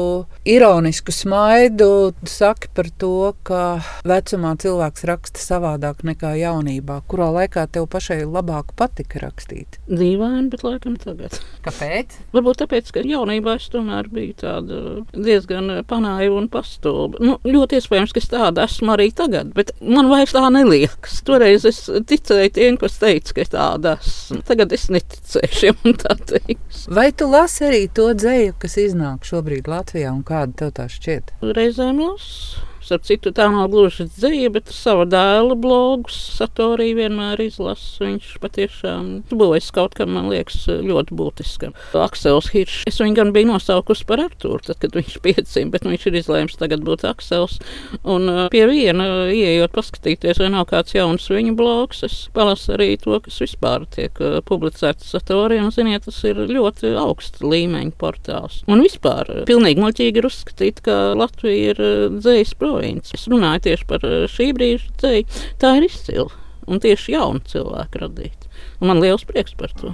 ironisku 0.49 1.15
smaidu 1.15 2.13
saki 2.29 2.71
par 2.75 2.91
to, 3.01 3.33
ka 3.47 3.63
vecumā 4.07 4.55
cilvēks 4.61 5.07
raksta 5.09 5.43
savādāk 5.43 6.05
nekā 6.07 6.35
jaunībā. 6.41 7.01
Kurā 7.11 7.31
laikā 7.39 7.67
tev 7.75 7.89
pašai 7.93 8.23
labāk 8.25 8.75
patika 8.79 9.23
rakstīt? 9.25 9.79
Dīvaini, 9.89 10.51
bet 10.53 10.65
laikam 10.67 10.99
tagad. 11.01 11.39
Kāpēc? 11.65 12.19
Varbūt 12.35 12.63
tāpēc, 12.65 12.93
ka 12.95 13.05
jaunībā 13.07 13.57
es 13.61 13.69
tomēr 13.73 14.09
biju 14.13 14.37
tāda 14.43 14.81
diezgan 15.15 15.71
panāja 15.89 16.33
un 16.35 16.49
pastulba. 16.53 17.21
Nu, 17.25 17.39
ļoti 17.45 17.79
iespējams, 17.85 18.15
ka 18.15 18.23
es 18.23 18.31
tāda 18.33 18.65
esmu 18.65 18.95
arī 18.97 19.11
tagad, 19.17 19.53
bet 19.57 19.73
man 19.81 20.09
vairs 20.11 20.35
tā 20.35 20.43
neliekas. 20.53 21.21
Toreiz 21.27 21.67
es 21.69 21.85
ticēju 21.87 22.55
tiem, 22.57 22.79
kas 22.81 22.99
teica, 23.03 23.37
ka 23.37 23.49
tāda 23.55 23.97
esmu. 24.01 24.43
Tagad 24.49 24.75
es 24.75 24.89
neticēju 24.93 25.53
šiem 25.61 25.97
tā 26.03 26.19
teiks. 26.33 26.87
Vai 26.95 27.11
tu 27.13 27.31
lasi 27.31 27.69
arī 27.69 27.83
to 27.95 28.11
dzēju, 28.17 28.59
kas 28.63 28.79
iznāk 28.81 29.29
šobrīd 29.29 29.71
Latvijā 29.71 30.13
un 30.15 30.25
kāda 30.27 30.65
tev 30.65 30.77
tā 30.81 30.89
šķiet? 30.91 31.37
Reizēm 31.55 32.01
lasu 32.03 32.65
Starp 32.85 33.05
citu, 33.09 33.31
tā 33.33 33.47
nav 33.49 33.71
gluži 33.73 34.05
dzīve, 34.11 34.51
bet 34.59 34.69
sava 34.75 35.07
dēla 35.09 35.57
blogus 35.57 36.19
Satorī 36.35 36.91
vienmēr 36.99 37.41
izlasu. 37.41 38.05
Viņš 38.05 38.35
patiešām 38.43 39.07
bojas 39.33 39.71
kaut 39.73 39.95
kam, 39.97 40.13
man 40.13 40.29
liekas, 40.29 40.67
ļoti 40.69 41.17
būtiskam. 41.17 41.73
Aksels 41.97 42.51
Hiršs. 42.53 42.83
Es 42.91 43.01
viņu 43.01 43.17
gan 43.17 43.33
biju 43.33 43.49
nosaukusi 43.55 44.05
par 44.09 44.21
Artūru, 44.27 44.61
tad, 44.67 44.83
kad 44.83 44.99
viņš 44.99 45.17
piecīm, 45.25 45.71
bet 45.73 45.87
viņš 45.89 46.05
ir 46.11 46.19
izlēms 46.21 46.59
tagad 46.61 46.85
būt 46.85 47.07
Aksels. 47.09 47.57
Un 48.05 48.29
pie 48.53 48.67
viena, 48.69 49.09
ieejot 49.33 49.73
paskatīties, 49.73 50.43
vai 50.43 50.51
nav 50.53 50.69
kāds 50.69 50.93
jauns 50.93 51.31
viņa 51.33 51.57
blogs, 51.57 52.05
es 52.05 52.19
palasu 52.37 52.75
arī 52.77 52.91
to, 53.01 53.17
kas 53.25 53.41
vispār 53.47 53.89
tiek 53.97 54.21
publicēts 54.45 55.09
Satorī. 55.15 55.63
Un, 55.65 55.73
ziniet, 55.73 56.05
tas 56.05 56.21
ir 56.29 56.45
ļoti 56.53 56.93
augsta 57.01 57.49
līmeņa 57.49 57.97
portāls. 57.97 58.61
Un 58.69 58.85
vispār 58.85 59.33
pilnīgi 59.49 59.81
muļķīgi 59.81 60.21
ir 60.21 60.29
uzskatīt, 60.29 60.85
ka 60.85 61.01
Latvija 61.17 61.73
ir 61.73 61.83
dzējas 62.21 62.53
province 62.61 62.74
provinces. 62.75 63.21
Es 63.21 63.29
runāju 63.31 63.65
tieši 63.69 63.87
par 63.91 64.05
eh, 64.07 64.25
šī 64.31 64.51
brīža 64.57 64.91
ceļu. 65.03 65.45
Tā 65.63 65.77
ir 65.79 65.89
izcila 65.89 66.29
un 66.65 66.81
tieši 66.81 67.15
jauna 67.15 67.45
cilvēka 67.49 68.05
radīta. 68.05 68.51
Man 68.85 69.01
liels 69.03 69.25
prieks 69.29 69.55
par 69.59 69.73
to. 69.79 69.93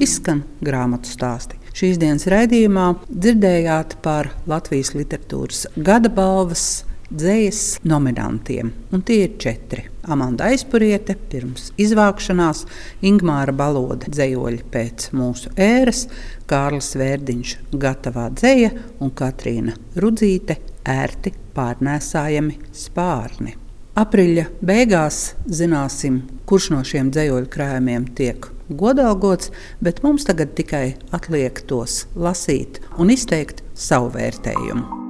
Izskan 0.00 0.44
grāmatu 0.64 1.10
stāsti. 1.10 1.58
Šīs 1.76 1.98
dienas 2.00 2.24
raidījumā 2.30 2.94
dzirdējāt 3.10 3.98
par 4.04 4.32
Latvijas 4.50 4.94
literatūras 4.96 5.66
gada 5.76 6.10
balvas 6.12 6.82
dzējas 7.10 7.80
nominantiem. 7.86 8.72
Un 8.94 9.02
tie 9.06 9.24
ir 9.26 9.36
četri. 9.40 9.86
Amanda 10.10 10.48
Aizpuriete 10.50 11.14
pirms 11.30 11.70
izvākšanās, 11.80 12.64
Ingmāra 13.06 13.52
Balode 13.54 14.10
dzējoļi 14.10 14.62
pēc 14.72 15.10
mūsu 15.16 15.52
ēras, 15.60 16.06
Kārlis 16.50 16.94
Vērdiņš 16.98 17.56
gatavā 17.80 18.28
dzēja 18.34 18.72
un 19.02 19.12
Katrīna 19.14 19.76
Rudzīte 20.00 20.56
ērti 20.88 21.34
pārnēsājami 21.56 22.56
spārni. 22.74 23.56
Aprīļa 24.00 24.46
beigās 24.64 25.34
zināsim, 25.50 26.22
kurš 26.48 26.70
no 26.72 26.80
šiem 26.86 27.10
dzējoļu 27.12 27.50
krājumiem 27.52 28.06
tiek 28.16 28.48
godalgots, 28.70 29.50
bet 29.82 30.02
mums 30.06 30.24
tagad 30.28 30.54
tikai 30.56 30.94
atliek 31.16 31.60
tos 31.66 32.04
lasīt 32.14 32.80
un 32.98 33.10
izteikt 33.12 33.64
savu 33.74 34.14
vērtējumu. 34.14 35.09